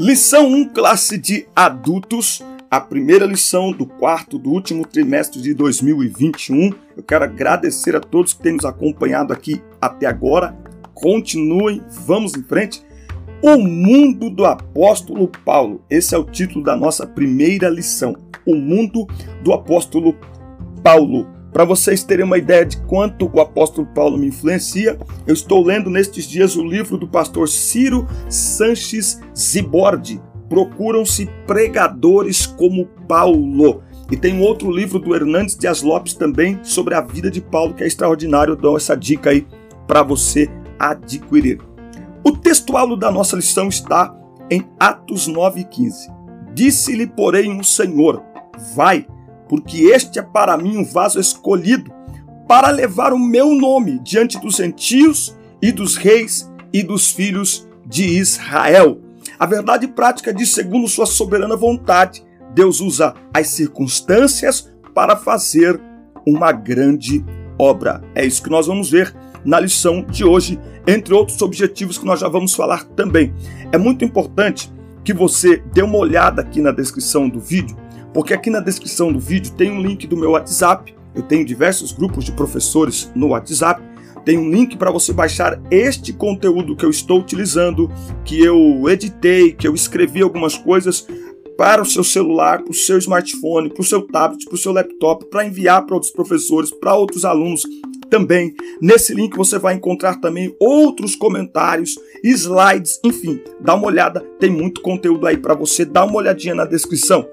[0.00, 6.72] Lição 1, classe de adultos, a primeira lição do quarto do último trimestre de 2021.
[6.96, 10.56] Eu quero agradecer a todos que têm nos acompanhado aqui até agora.
[10.94, 12.82] Continuem, vamos em frente.
[13.42, 15.84] O mundo do apóstolo Paulo.
[15.90, 18.16] Esse é o título da nossa primeira lição.
[18.46, 19.06] O mundo
[19.44, 20.16] do apóstolo
[20.82, 21.28] Paulo.
[21.52, 25.90] Para vocês terem uma ideia de quanto o apóstolo Paulo me influencia, eu estou lendo
[25.90, 30.20] nestes dias o livro do pastor Ciro Sanches Zibordi.
[30.48, 33.82] Procuram-se pregadores como Paulo.
[34.10, 37.74] E tem um outro livro do Hernandes Dias Lopes também sobre a vida de Paulo,
[37.74, 38.52] que é extraordinário.
[38.52, 39.46] Eu dou essa dica aí
[39.86, 41.60] para você adquirir.
[42.24, 44.14] O textual da nossa lição está
[44.50, 46.12] em Atos 9,15.
[46.52, 48.22] Disse-lhe, porém, o Senhor:
[48.74, 49.06] Vai
[49.50, 51.92] porque este é para mim um vaso escolhido
[52.46, 58.04] para levar o meu nome diante dos gentios e dos reis e dos filhos de
[58.04, 59.00] Israel.
[59.36, 65.80] A verdade prática diz, segundo sua soberana vontade, Deus usa as circunstâncias para fazer
[66.24, 67.24] uma grande
[67.58, 68.04] obra.
[68.14, 69.12] É isso que nós vamos ver
[69.44, 73.34] na lição de hoje, entre outros objetivos que nós já vamos falar também.
[73.72, 74.72] É muito importante
[75.02, 77.76] que você dê uma olhada aqui na descrição do vídeo
[78.12, 80.94] porque aqui na descrição do vídeo tem um link do meu WhatsApp.
[81.14, 83.82] Eu tenho diversos grupos de professores no WhatsApp.
[84.24, 87.90] Tem um link para você baixar este conteúdo que eu estou utilizando,
[88.24, 91.06] que eu editei, que eu escrevi algumas coisas
[91.56, 94.72] para o seu celular, para o seu smartphone, para o seu tablet, para o seu
[94.72, 97.62] laptop, para enviar para outros professores, para outros alunos
[98.08, 98.54] também.
[98.80, 104.80] Nesse link você vai encontrar também outros comentários, slides, enfim, dá uma olhada, tem muito
[104.80, 107.26] conteúdo aí para você, dá uma olhadinha na descrição.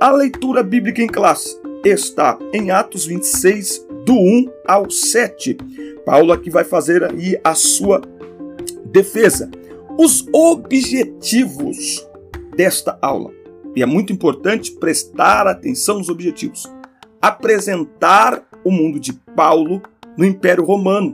[0.00, 5.58] A leitura bíblica em classe está em Atos 26, do 1 ao 7.
[6.06, 8.00] Paulo aqui vai fazer aí a sua
[8.86, 9.50] defesa.
[9.98, 12.08] Os objetivos
[12.56, 13.30] desta aula.
[13.76, 16.64] E é muito importante prestar atenção nos objetivos.
[17.20, 19.82] Apresentar o mundo de Paulo
[20.16, 21.12] no Império Romano.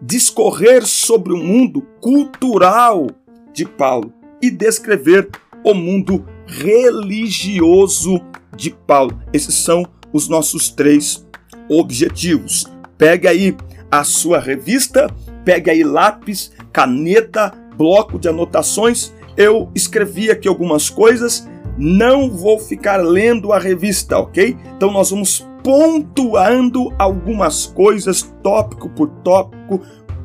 [0.00, 3.08] Discorrer sobre o mundo cultural
[3.52, 4.10] de Paulo
[4.40, 5.28] e descrever
[5.62, 8.20] o mundo religioso
[8.56, 9.18] de Paulo.
[9.32, 11.26] Esses são os nossos três
[11.68, 12.66] objetivos.
[12.98, 13.56] Pegue aí
[13.90, 15.08] a sua revista,
[15.44, 19.14] pegue aí lápis, caneta, bloco de anotações.
[19.36, 24.56] Eu escrevi aqui algumas coisas, não vou ficar lendo a revista, ok?
[24.76, 29.80] Então nós vamos pontuando algumas coisas, tópico por tópico,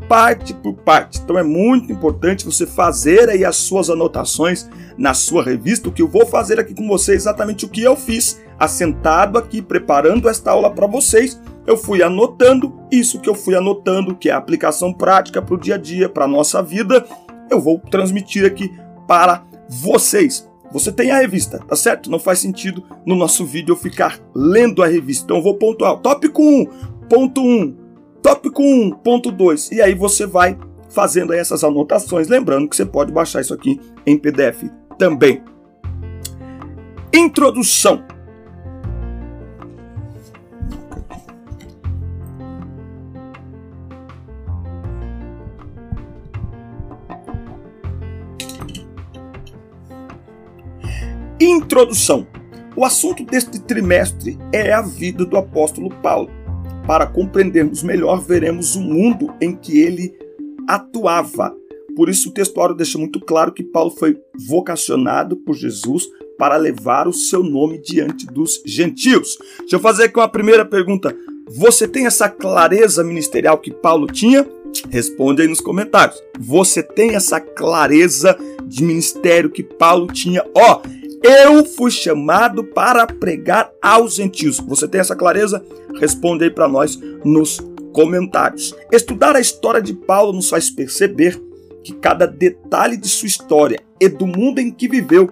[0.07, 1.19] parte por parte.
[1.23, 5.89] Então é muito importante você fazer aí as suas anotações na sua revista.
[5.89, 9.37] O que eu vou fazer aqui com você é exatamente o que eu fiz, assentado
[9.37, 11.39] aqui, preparando esta aula para vocês.
[11.65, 15.59] Eu fui anotando isso que eu fui anotando, que é a aplicação prática para o
[15.59, 17.05] dia a dia, para a nossa vida.
[17.49, 18.71] Eu vou transmitir aqui
[19.07, 20.47] para vocês.
[20.71, 22.11] Você tem a revista, tá certo?
[22.11, 25.25] Não faz sentido no nosso vídeo eu ficar lendo a revista.
[25.25, 25.97] Então eu vou pontuar.
[25.97, 26.65] Tópico 1,
[27.09, 27.84] ponto 1,
[28.25, 29.71] tópico 1, ponto 2.
[29.71, 30.57] E aí você vai
[30.89, 32.27] fazendo essas anotações.
[32.27, 34.63] Lembrando que você pode baixar isso aqui em PDF
[34.97, 35.43] também.
[37.13, 38.03] Introdução.
[51.39, 52.25] Introdução.
[52.75, 56.44] O assunto deste trimestre é a vida do apóstolo Paulo.
[56.87, 60.13] Para compreendermos melhor, veremos o mundo em que ele
[60.67, 61.55] atuava
[61.95, 67.07] por isso, o textuário deixa muito claro que Paulo foi vocacionado por Jesus para levar
[67.07, 69.37] o seu nome diante dos gentios.
[69.59, 71.15] Deixa eu fazer aqui uma primeira pergunta.
[71.47, 74.45] Você tem essa clareza ministerial que Paulo tinha?
[74.89, 76.21] Responde aí nos comentários.
[76.37, 80.43] Você tem essa clareza de ministério que Paulo tinha?
[80.53, 80.81] Ó, oh,
[81.25, 84.59] eu fui chamado para pregar aos gentios.
[84.59, 85.65] Você tem essa clareza?
[85.99, 87.59] Responde aí para nós nos
[87.91, 88.75] comentários.
[88.91, 91.41] Estudar a história de Paulo nos faz perceber
[91.83, 95.31] que cada detalhe de sua história e do mundo em que viveu,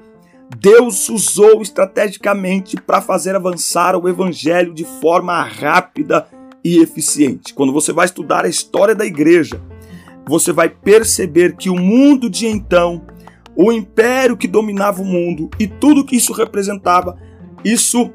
[0.60, 6.28] Deus usou estrategicamente para fazer avançar o evangelho de forma rápida
[6.64, 7.54] e eficiente.
[7.54, 9.62] Quando você vai estudar a história da igreja,
[10.26, 13.06] você vai perceber que o mundo de então,
[13.56, 17.18] o império que dominava o mundo e tudo que isso representava,
[17.64, 18.12] isso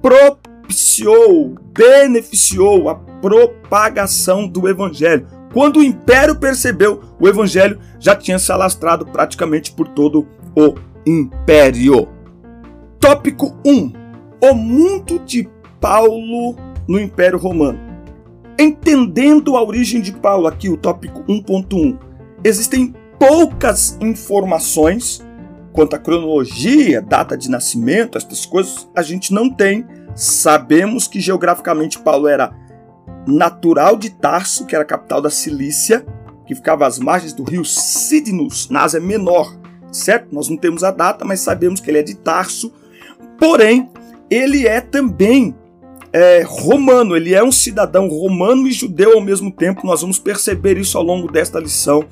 [0.00, 5.26] propiciou, beneficiou a propagação do evangelho.
[5.52, 10.26] Quando o império percebeu, o evangelho já tinha se alastrado praticamente por todo
[10.56, 10.74] o
[11.06, 12.08] império.
[12.98, 13.92] Tópico 1:
[14.40, 15.48] O mundo de
[15.80, 16.56] Paulo
[16.88, 17.78] no Império Romano.
[18.58, 21.98] Entendendo a origem de Paulo, aqui o tópico 1.1,
[22.44, 25.24] existem poucas informações
[25.72, 29.86] quanto à cronologia, data de nascimento, essas coisas, a gente não tem.
[30.12, 32.52] Sabemos que geograficamente Paulo era
[33.24, 36.04] natural de Tarso, que era a capital da Cilícia,
[36.44, 39.56] que ficava às margens do rio Sidnus, na Ásia Menor,
[39.92, 40.34] certo?
[40.34, 42.72] Nós não temos a data, mas sabemos que ele é de Tarso.
[43.38, 43.88] Porém,
[44.28, 45.54] ele é também
[46.12, 49.86] é, romano, ele é um cidadão romano e judeu ao mesmo tempo.
[49.86, 52.04] Nós vamos perceber isso ao longo desta lição,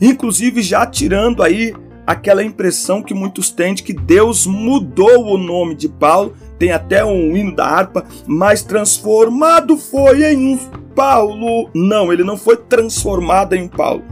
[0.00, 1.74] inclusive já tirando aí
[2.06, 6.34] aquela impressão que muitos têm de que Deus mudou o nome de Paulo.
[6.58, 10.58] Tem até um hino da harpa, mas transformado foi em
[10.94, 11.68] Paulo.
[11.74, 14.02] Não, ele não foi transformado em Paulo.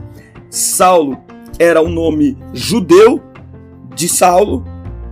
[0.50, 1.18] Saulo
[1.58, 3.22] era o nome judeu
[3.94, 4.64] de Saulo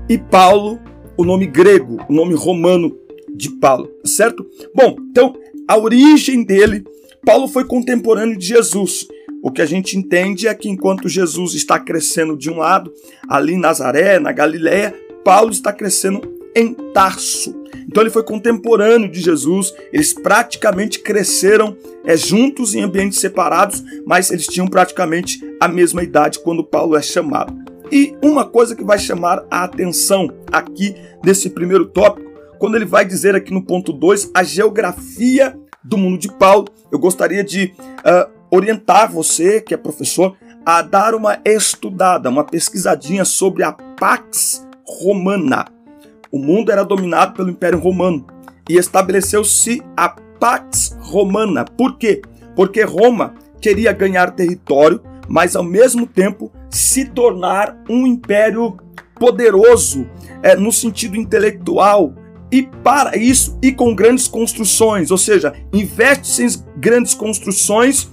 [0.09, 0.79] e Paulo
[1.17, 2.95] o nome grego, o nome romano
[3.35, 4.47] de Paulo, certo?
[4.75, 5.35] Bom, então
[5.67, 6.85] a origem dele,
[7.25, 9.07] Paulo foi contemporâneo de Jesus.
[9.43, 12.93] O que a gente entende é que enquanto Jesus está crescendo de um lado,
[13.29, 14.95] ali em Nazaré, na Galiléia,
[15.25, 16.21] Paulo está crescendo
[16.55, 17.55] em Tarso.
[17.87, 24.31] Então ele foi contemporâneo de Jesus, eles praticamente cresceram é, juntos em ambientes separados, mas
[24.31, 27.55] eles tinham praticamente a mesma idade quando Paulo é chamado.
[27.91, 33.05] E uma coisa que vai chamar a atenção aqui nesse primeiro tópico, quando ele vai
[33.05, 38.31] dizer aqui no ponto 2 a geografia do mundo de Paulo, eu gostaria de uh,
[38.51, 45.67] orientar você, que é professor, a dar uma estudada, uma pesquisadinha sobre a Pax Romana.
[46.33, 48.27] O mundo era dominado pelo Império Romano
[48.69, 51.65] e estabeleceu-se a Pax Romana.
[51.65, 52.23] Por quê?
[52.57, 58.77] Porque Roma queria ganhar território, mas ao mesmo tempo se tornar um império
[59.15, 60.07] poderoso
[60.43, 62.15] é, no sentido intelectual.
[62.55, 68.09] E para isso, e com grandes construções, ou seja, investe-se em grandes construções,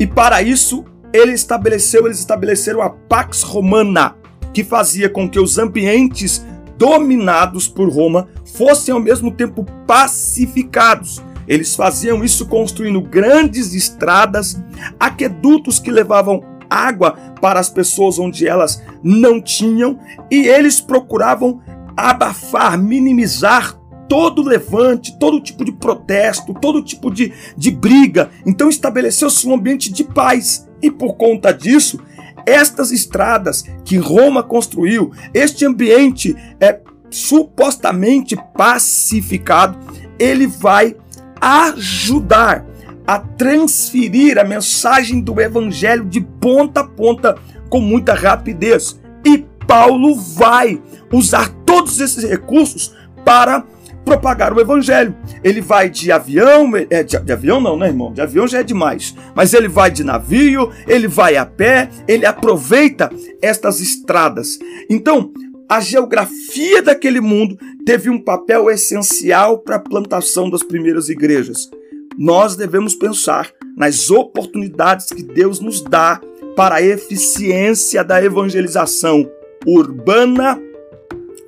[0.00, 4.16] e para isso ele estabeleceu, eles estabeleceram a Pax Romana,
[4.54, 6.42] que fazia com que os ambientes
[6.78, 11.22] dominados por Roma fossem ao mesmo tempo pacificados.
[11.46, 14.58] Eles faziam isso construindo grandes estradas,
[14.98, 17.10] aquedutos que levavam água
[17.42, 19.98] para as pessoas onde elas não tinham,
[20.30, 21.60] e eles procuravam
[21.94, 23.81] abafar, minimizar
[24.12, 28.28] todo levante, todo tipo de protesto, todo tipo de, de briga.
[28.44, 30.68] Então estabeleceu-se um ambiente de paz.
[30.82, 31.98] E por conta disso,
[32.44, 36.78] estas estradas que Roma construiu, este ambiente é
[37.08, 39.78] supostamente pacificado,
[40.18, 40.94] ele vai
[41.40, 42.66] ajudar
[43.06, 47.38] a transferir a mensagem do evangelho de ponta a ponta
[47.70, 49.00] com muita rapidez.
[49.24, 52.94] E Paulo vai usar todos esses recursos
[53.24, 53.64] para
[54.04, 55.14] propagar o evangelho.
[55.42, 58.12] Ele vai de avião, é, de, de, avião não, né, irmão?
[58.12, 59.14] De avião já é demais.
[59.34, 63.10] Mas ele vai de navio, ele vai a pé, ele aproveita
[63.40, 64.58] estas estradas.
[64.88, 65.32] Então,
[65.68, 67.56] a geografia daquele mundo
[67.86, 71.70] teve um papel essencial para a plantação das primeiras igrejas
[72.18, 76.20] nós devemos pensar nas oportunidades que Deus nos dá
[76.56, 79.28] para a eficiência da evangelização
[79.66, 80.60] urbana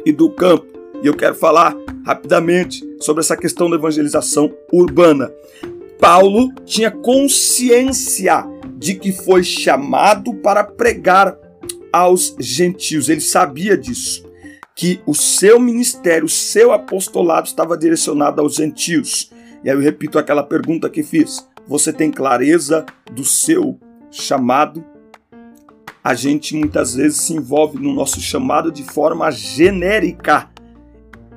[0.04, 0.73] e do campo.
[1.04, 5.30] E eu quero falar rapidamente sobre essa questão da evangelização urbana.
[6.00, 8.42] Paulo tinha consciência
[8.78, 11.36] de que foi chamado para pregar
[11.92, 13.10] aos gentios.
[13.10, 14.24] Ele sabia disso,
[14.74, 19.30] que o seu ministério, o seu apostolado estava direcionado aos gentios.
[19.62, 23.78] E aí eu repito aquela pergunta que fiz: você tem clareza do seu
[24.10, 24.82] chamado?
[26.02, 30.48] A gente muitas vezes se envolve no nosso chamado de forma genérica,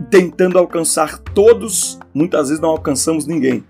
[0.10, 3.64] tentando alcançar todos, muitas vezes não alcançamos ninguém.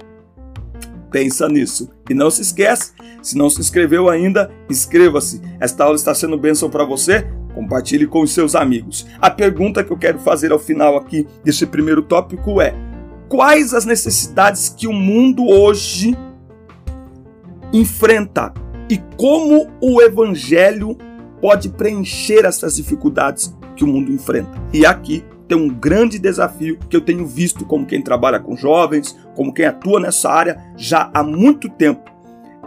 [1.11, 1.89] Pensa nisso.
[2.09, 2.91] E não se esquece,
[3.21, 5.41] se não se inscreveu ainda, inscreva-se.
[5.59, 7.27] Esta aula está sendo bênção para você.
[7.53, 9.07] Compartilhe com os seus amigos.
[9.19, 12.75] A pergunta que eu quero fazer ao final aqui desse primeiro tópico é:
[13.27, 16.15] quais as necessidades que o mundo hoje
[17.73, 18.53] enfrenta
[18.89, 20.97] e como o evangelho
[21.41, 24.51] pode preencher essas dificuldades que o mundo enfrenta.
[24.73, 29.17] E aqui tem um grande desafio que eu tenho visto como quem trabalha com jovens,
[29.35, 32.11] como quem atua nessa área já há muito tempo.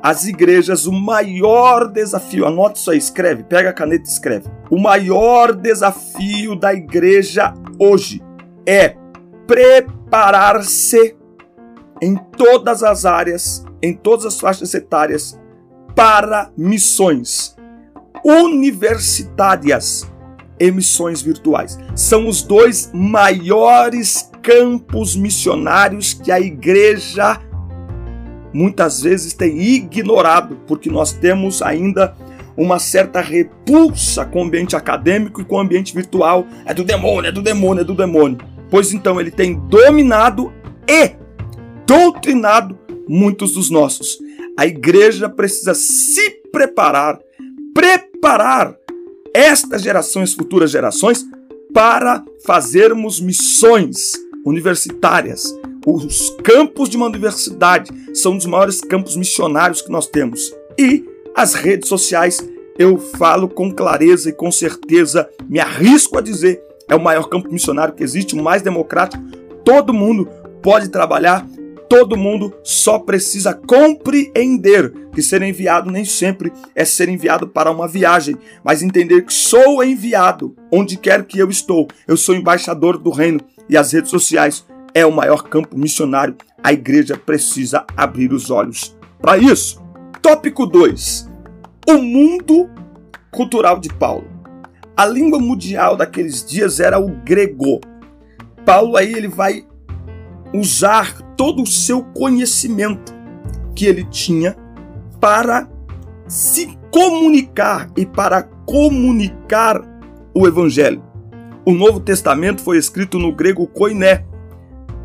[0.03, 4.49] As igrejas, o maior desafio, anota isso aí, escreve, pega a caneta e escreve.
[4.71, 8.23] O maior desafio da igreja hoje
[8.67, 8.97] é
[9.47, 11.17] preparar-se
[12.01, 15.39] em todas as áreas, em todas as faixas etárias,
[15.95, 17.55] para missões
[18.25, 20.10] universitárias
[20.61, 21.79] e missões virtuais.
[21.97, 27.41] São os dois maiores campos missionários que a igreja
[28.53, 32.15] muitas vezes tem ignorado, porque nós temos ainda
[32.57, 36.47] uma certa repulsa com o ambiente acadêmico e com o ambiente virtual.
[36.67, 38.39] É do demônio, é do demônio, é do demônio.
[38.69, 40.53] Pois então ele tem dominado
[40.87, 41.13] e
[41.87, 44.19] doutrinado muitos dos nossos.
[44.59, 47.19] A igreja precisa se preparar,
[47.73, 48.77] preparar
[49.35, 51.25] estas gerações, futuras gerações,
[51.73, 54.13] para fazermos missões
[54.45, 55.55] universitárias.
[55.87, 60.53] Os campos de uma universidade são os maiores campos missionários que nós temos.
[60.79, 62.39] E as redes sociais,
[62.79, 67.53] eu falo com clareza e com certeza, me arrisco a dizer, é o maior campo
[67.53, 69.23] missionário que existe, o mais democrático.
[69.65, 70.29] Todo mundo
[70.63, 71.47] pode trabalhar,
[71.91, 77.89] todo mundo só precisa compreender que ser enviado nem sempre é ser enviado para uma
[77.89, 81.89] viagem, mas entender que sou enviado onde quer que eu estou.
[82.07, 86.37] Eu sou embaixador do reino e as redes sociais é o maior campo missionário.
[86.63, 89.83] A igreja precisa abrir os olhos para isso.
[90.23, 91.29] Tópico 2.
[91.89, 92.71] O mundo
[93.33, 94.31] cultural de Paulo.
[94.97, 97.81] A língua mundial daqueles dias era o grego.
[98.65, 99.67] Paulo aí ele vai
[100.55, 103.15] usar todo o seu conhecimento
[103.75, 104.55] que ele tinha
[105.19, 105.67] para
[106.29, 109.81] se comunicar e para comunicar
[110.35, 111.03] o evangelho.
[111.65, 114.27] O Novo Testamento foi escrito no grego koiné,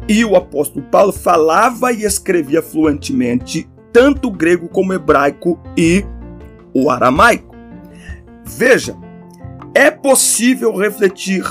[0.09, 6.03] e o apóstolo Paulo falava e escrevia fluentemente tanto o grego como o hebraico e
[6.73, 7.55] o aramaico.
[8.43, 8.93] Veja,
[9.73, 11.45] é possível refletir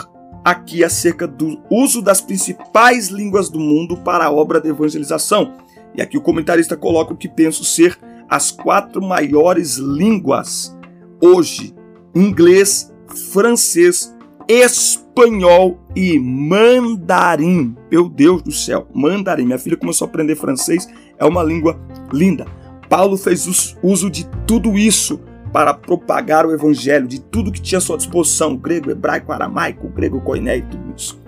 [0.45, 5.55] aqui acerca do uso das principais línguas do mundo para a obra de evangelização.
[5.95, 7.99] E aqui o comentarista coloca o que penso ser
[8.29, 10.77] as quatro maiores línguas
[11.21, 11.75] hoje:
[12.15, 12.93] inglês,
[13.33, 14.15] francês,
[14.47, 17.75] espanhol e mandarim.
[17.91, 19.47] Meu Deus do céu, mandarim.
[19.47, 21.81] Minha filha começou a aprender francês, é uma língua
[22.13, 22.47] linda.
[22.89, 23.47] Paulo fez
[23.83, 25.21] uso de tudo isso
[25.55, 30.21] para propagar o evangelho, de tudo que tinha à sua disposição, grego, hebraico, aramaico, grego,
[30.21, 31.23] coiné e tudo isso.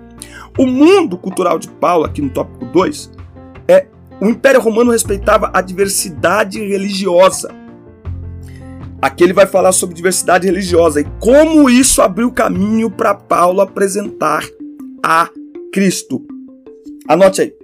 [0.59, 3.12] O mundo cultural de Paulo, aqui no tópico 2,
[3.68, 3.87] é
[4.21, 7.54] o Império Romano respeitava a diversidade religiosa.
[9.00, 14.42] Aqui ele vai falar sobre diversidade religiosa e como isso abriu caminho para Paulo apresentar
[15.04, 15.30] a
[15.73, 16.26] Cristo.
[17.06, 17.54] Anote aí.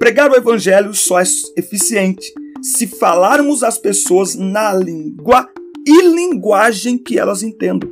[0.00, 1.24] Pregar o evangelho só é
[1.56, 2.26] eficiente
[2.60, 5.48] se falarmos às pessoas na língua
[5.86, 7.90] e linguagem que elas entendam.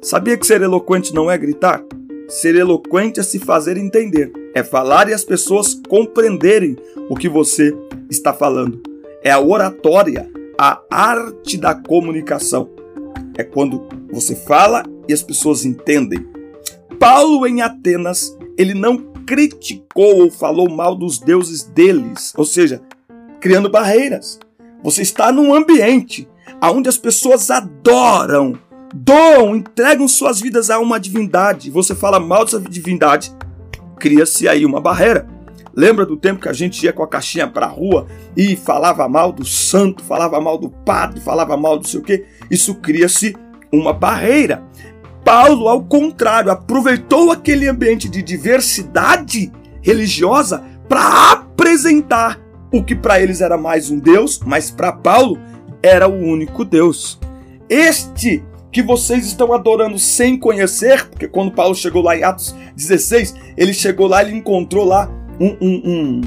[0.00, 1.84] Sabia que ser eloquente não é gritar?
[2.28, 6.76] Ser eloquente é se fazer entender, é falar e as pessoas compreenderem
[7.08, 7.74] o que você
[8.10, 8.82] está falando.
[9.22, 12.68] É a oratória, a arte da comunicação.
[13.36, 16.26] É quando você fala e as pessoas entendem.
[16.98, 18.96] Paulo em Atenas, ele não
[19.26, 22.82] criticou ou falou mal dos deuses deles, ou seja,
[23.40, 24.38] criando barreiras.
[24.82, 26.28] Você está num ambiente
[26.62, 28.58] onde as pessoas adoram
[28.92, 33.32] doam, entregam suas vidas a uma divindade, você fala mal dessa divindade,
[33.98, 35.26] cria-se aí uma barreira.
[35.74, 38.06] Lembra do tempo que a gente ia com a caixinha para a rua
[38.36, 42.26] e falava mal do santo, falava mal do padre, falava mal do sei o quê?
[42.50, 43.34] Isso cria-se
[43.72, 44.62] uma barreira.
[45.24, 52.38] Paulo, ao contrário, aproveitou aquele ambiente de diversidade religiosa para apresentar
[52.70, 55.38] o que para eles era mais um Deus, mas para Paulo
[55.82, 57.18] era o único Deus.
[57.68, 63.34] Este que vocês estão adorando sem conhecer, porque quando Paulo chegou lá em Atos 16,
[63.56, 66.20] ele chegou lá, ele encontrou lá um, um, um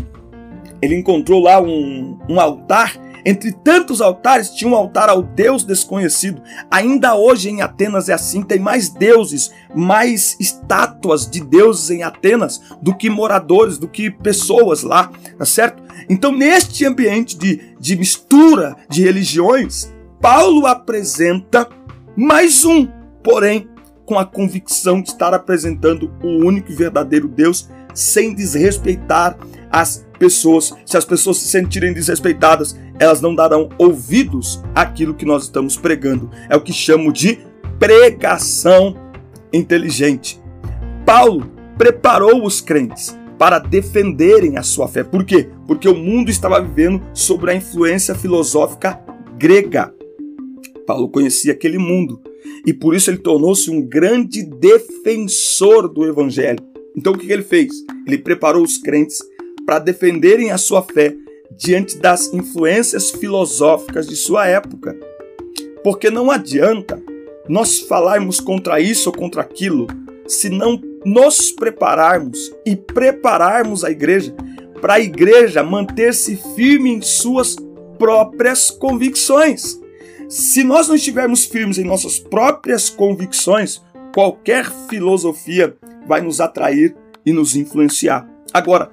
[0.81, 2.93] ele encontrou lá um, um altar
[3.25, 6.43] entre tantos altares, tinha um altar ao Deus desconhecido.
[6.69, 12.61] Ainda hoje em Atenas é assim: tem mais deuses, mais estátuas de deuses em Atenas
[12.81, 15.83] do que moradores, do que pessoas lá, tá certo?
[16.07, 19.91] Então, neste ambiente de, de mistura de religiões,
[20.21, 21.67] Paulo apresenta
[22.15, 22.87] mais um,
[23.23, 23.67] porém
[24.05, 29.35] com a convicção de estar apresentando o único e verdadeiro Deus sem desrespeitar
[29.71, 30.73] as pessoas.
[30.85, 36.29] Se as pessoas se sentirem desrespeitadas, elas não darão ouvidos àquilo que nós estamos pregando.
[36.49, 37.39] É o que chamo de
[37.79, 38.95] pregação
[39.51, 40.41] inteligente.
[41.05, 45.03] Paulo preparou os crentes para defenderem a sua fé.
[45.03, 45.49] Por quê?
[45.67, 48.99] Porque o mundo estava vivendo sobre a influência filosófica
[49.37, 49.93] grega.
[50.87, 52.21] Paulo conhecia aquele mundo
[52.65, 56.59] e por isso ele tornou-se um grande defensor do evangelho.
[56.95, 57.73] Então o que ele fez?
[58.07, 59.19] Ele preparou os crentes
[59.65, 61.15] para defenderem a sua fé
[61.57, 64.95] diante das influências filosóficas de sua época.
[65.83, 67.01] Porque não adianta
[67.47, 69.87] nós falarmos contra isso ou contra aquilo
[70.27, 74.33] se não nos prepararmos e prepararmos a igreja
[74.81, 77.55] para a igreja manter-se firme em suas
[77.97, 79.79] próprias convicções.
[80.29, 83.81] Se nós não estivermos firmes em nossas próprias convicções,
[84.13, 86.95] qualquer filosofia vai nos atrair
[87.25, 88.29] e nos influenciar.
[88.53, 88.91] Agora,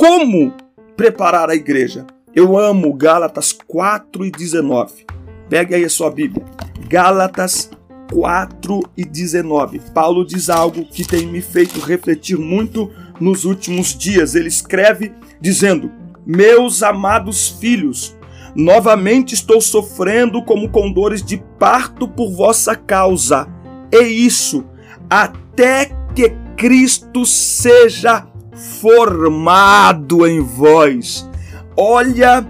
[0.00, 0.54] como
[0.96, 2.06] preparar a igreja?
[2.34, 5.04] Eu amo Gálatas 4 e 19.
[5.46, 6.42] Pegue aí a sua Bíblia.
[6.88, 7.70] Gálatas
[8.10, 9.78] 4 e 19.
[9.92, 12.90] Paulo diz algo que tem me feito refletir muito
[13.20, 14.34] nos últimos dias.
[14.34, 15.92] Ele escreve dizendo:
[16.24, 18.16] Meus amados filhos,
[18.56, 23.46] novamente estou sofrendo como com dores de parto por vossa causa.
[23.92, 24.64] E isso,
[25.10, 28.29] até que Cristo seja
[28.80, 31.28] formado em vós.
[31.76, 32.46] Olha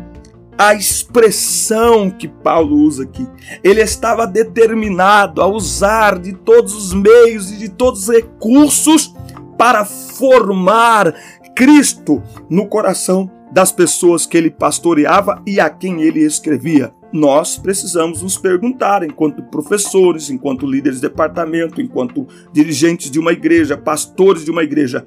[0.59, 3.26] a expressão que Paulo usa aqui.
[3.64, 9.14] Ele estava determinado a usar de todos os meios e de todos os recursos
[9.57, 11.14] para formar
[11.55, 16.93] Cristo no coração das pessoas que ele pastoreava e a quem ele escrevia.
[17.12, 23.76] Nós precisamos nos perguntar, enquanto professores, enquanto líderes de departamento, enquanto dirigentes de uma igreja,
[23.76, 25.05] pastores de uma igreja,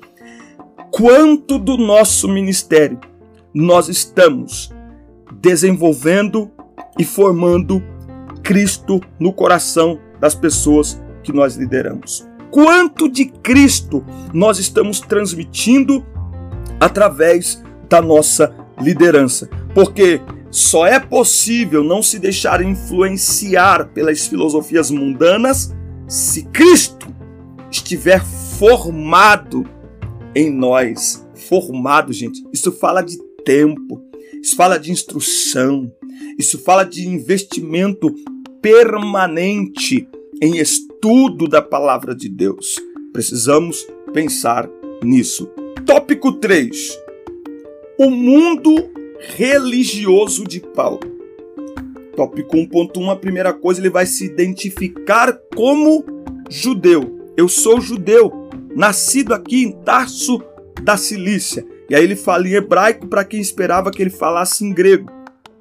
[0.93, 2.99] quanto do nosso ministério
[3.51, 4.71] nós estamos
[5.41, 6.51] desenvolvendo
[6.99, 7.83] e formando
[8.43, 12.27] Cristo no coração das pessoas que nós lideramos.
[12.51, 16.05] Quanto de Cristo nós estamos transmitindo
[16.79, 19.49] através da nossa liderança?
[19.73, 20.21] Porque
[20.51, 25.73] só é possível não se deixar influenciar pelas filosofias mundanas
[26.07, 27.07] se Cristo
[27.71, 29.67] estiver formado
[30.35, 31.25] em nós.
[31.35, 32.43] Formado, gente.
[32.51, 34.01] Isso fala de tempo,
[34.41, 35.91] isso fala de instrução,
[36.37, 38.13] isso fala de investimento
[38.61, 40.07] permanente
[40.41, 42.75] em estudo da palavra de Deus.
[43.11, 44.69] Precisamos pensar
[45.03, 45.49] nisso.
[45.85, 46.99] Tópico 3.
[47.97, 48.89] O mundo
[49.35, 50.99] religioso de Paulo.
[52.15, 56.05] Tópico 1.1, a primeira coisa, ele vai se identificar como
[56.49, 57.19] judeu.
[57.35, 58.42] Eu sou judeu,
[58.75, 60.41] nascido aqui em Tarso
[60.81, 61.65] da Cilícia.
[61.89, 65.11] E aí ele fala em hebraico para quem esperava que ele falasse em grego.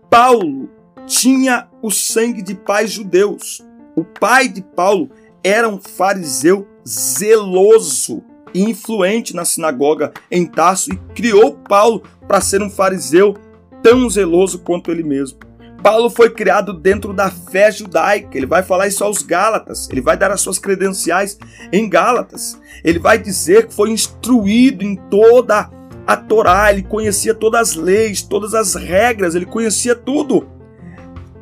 [0.09, 0.69] Paulo
[1.07, 3.63] tinha o sangue de pais judeus.
[3.97, 5.11] O pai de Paulo
[5.45, 8.23] era um fariseu zeloso
[8.55, 13.35] e influente na sinagoga em Tarso e criou Paulo para ser um fariseu
[13.83, 15.39] tão zeloso quanto ele mesmo.
[15.83, 18.37] Paulo foi criado dentro da fé judaica.
[18.37, 19.89] Ele vai falar isso aos Gálatas.
[19.91, 21.39] Ele vai dar as suas credenciais
[21.73, 22.61] em Gálatas.
[22.85, 25.69] Ele vai dizer que foi instruído em toda
[26.07, 30.49] a Torá, ele conhecia todas as leis, todas as regras, ele conhecia tudo.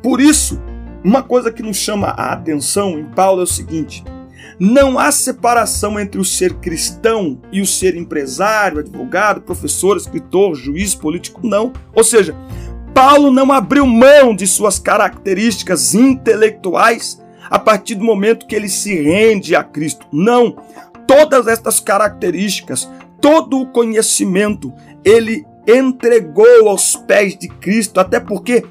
[0.03, 0.61] Por isso,
[1.03, 4.03] uma coisa que nos chama a atenção em Paulo é o seguinte:
[4.59, 10.93] não há separação entre o ser cristão e o ser empresário, advogado, professor, escritor, juiz,
[10.93, 11.73] político, não.
[11.93, 12.35] Ou seja,
[12.93, 18.93] Paulo não abriu mão de suas características intelectuais a partir do momento que ele se
[19.01, 20.05] rende a Cristo.
[20.11, 20.55] Não.
[21.07, 22.89] Todas estas características
[23.21, 24.73] todo o conhecimento
[25.05, 28.65] ele entregou aos pés de Cristo, até porque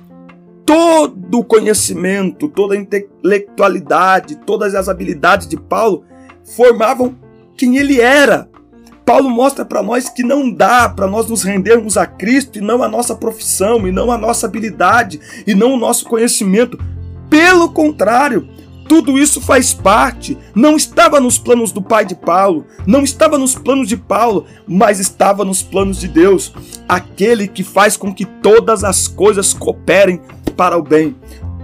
[0.67, 6.05] todo o conhecimento, toda a intelectualidade, todas as habilidades de Paulo
[6.45, 7.17] formavam
[7.57, 8.50] quem ele era.
[9.11, 12.81] Paulo mostra para nós que não dá para nós nos rendermos a Cristo e não
[12.81, 16.79] a nossa profissão, e não a nossa habilidade, e não o nosso conhecimento.
[17.29, 18.49] Pelo contrário,
[18.89, 23.57] tudo isso faz parte, não estava nos planos do pai de Paulo, não estava nos
[23.57, 26.55] planos de Paulo, mas estava nos planos de Deus,
[26.89, 30.21] aquele que faz com que todas as coisas cooperem
[30.57, 31.17] para o bem.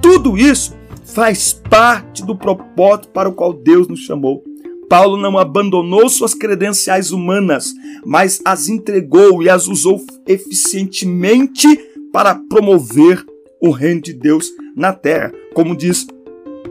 [0.03, 4.43] Tudo isso faz parte do propósito para o qual Deus nos chamou.
[4.89, 7.73] Paulo não abandonou suas credenciais humanas,
[8.05, 11.67] mas as entregou e as usou eficientemente
[12.13, 13.25] para promover
[13.61, 15.33] o reino de Deus na terra.
[15.55, 16.07] Como diz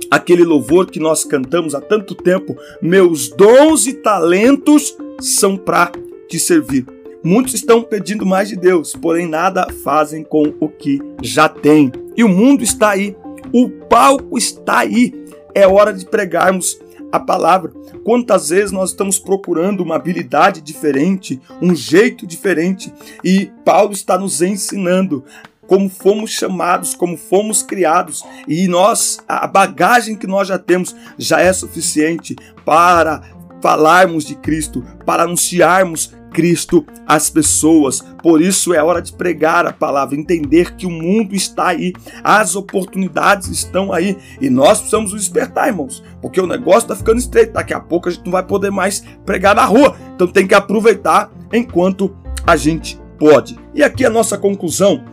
[0.09, 5.91] aquele louvor que nós cantamos há tanto tempo, meus dons e talentos são para
[6.27, 6.85] te servir.
[7.23, 11.91] Muitos estão pedindo mais de Deus, porém nada fazem com o que já têm.
[12.15, 13.15] E o mundo está aí,
[13.51, 15.11] o palco está aí.
[15.53, 16.79] É hora de pregarmos
[17.15, 17.71] a palavra.
[18.03, 24.41] Quantas vezes nós estamos procurando uma habilidade diferente, um jeito diferente, e Paulo está nos
[24.41, 25.23] ensinando
[25.67, 31.41] como fomos chamados, como fomos criados, e nós, a bagagem que nós já temos já
[31.41, 33.34] é suficiente para
[33.65, 37.99] falarmos de Cristo, para anunciarmos Cristo às pessoas.
[38.21, 41.91] Por isso é hora de pregar a palavra, entender que o mundo está aí,
[42.23, 47.17] as oportunidades estão aí e nós precisamos nos despertar, irmãos, porque o negócio está ficando
[47.17, 47.53] estreito.
[47.53, 50.53] Daqui a pouco a gente não vai poder mais pregar na rua, então tem que
[50.53, 53.57] aproveitar enquanto a gente pode.
[53.73, 55.03] E aqui a nossa conclusão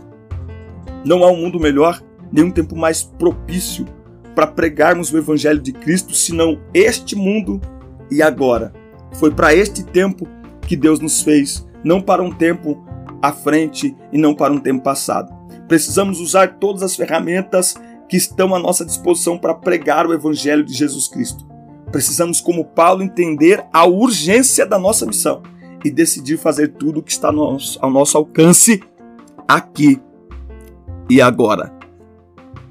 [1.07, 3.87] não há um mundo melhor nenhum tempo mais propício
[4.35, 7.59] para pregarmos o Evangelho de Cristo senão este mundo
[8.13, 8.73] e agora.
[9.15, 10.27] Foi para este tempo
[10.67, 12.85] que Deus nos fez, não para um tempo
[13.21, 15.33] à frente e não para um tempo passado.
[15.67, 17.75] Precisamos usar todas as ferramentas
[18.09, 21.47] que estão à nossa disposição para pregar o Evangelho de Jesus Cristo.
[21.91, 25.43] Precisamos, como Paulo, entender a urgência da nossa missão
[25.85, 28.83] e decidir fazer tudo o que está ao nosso alcance
[29.49, 30.01] aqui
[31.09, 31.73] e agora.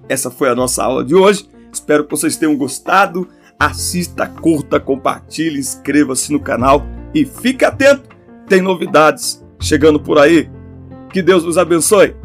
[0.07, 1.47] Essa foi a nossa aula de hoje.
[1.71, 3.27] Espero que vocês tenham gostado.
[3.61, 8.09] Assista, curta, compartilhe, inscreva-se no canal e fique atento.
[8.47, 10.49] Tem novidades chegando por aí.
[11.13, 12.15] Que Deus nos abençoe.